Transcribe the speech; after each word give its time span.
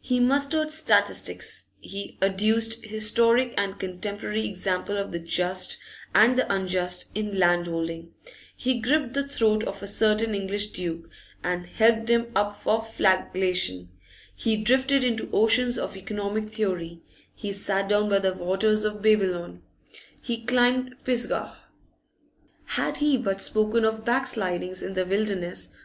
He 0.00 0.20
mustered 0.20 0.70
statistics; 0.70 1.70
he 1.80 2.18
adduced 2.22 2.84
historic 2.84 3.52
and 3.58 3.80
contemporary 3.80 4.46
example 4.46 4.96
of 4.96 5.10
the 5.10 5.18
just 5.18 5.76
and 6.14 6.38
the 6.38 6.46
unjust 6.54 7.10
in 7.16 7.36
land 7.36 7.66
holding; 7.66 8.12
he 8.56 8.78
gripped 8.80 9.14
the 9.14 9.26
throat 9.26 9.64
of 9.64 9.82
a 9.82 9.88
certain 9.88 10.36
English 10.36 10.68
duke, 10.68 11.10
and 11.42 11.66
held 11.66 12.08
him 12.08 12.30
up 12.36 12.54
for 12.54 12.80
flagellation; 12.80 13.88
he 14.36 14.56
drifted 14.56 15.02
into 15.02 15.28
oceans 15.32 15.78
of 15.78 15.96
economic 15.96 16.44
theory; 16.44 17.02
he 17.34 17.52
sat 17.52 17.88
down 17.88 18.08
by 18.08 18.20
the 18.20 18.34
waters 18.34 18.84
of 18.84 19.02
Babylon; 19.02 19.62
he 20.20 20.44
climbed 20.44 20.94
Pisgah. 21.02 21.56
Had 22.66 22.98
he 22.98 23.16
but 23.16 23.42
spoken 23.42 23.84
of 23.84 24.04
backslidings 24.04 24.80
in 24.84 24.94
the 24.94 25.04
wilderness! 25.04 25.70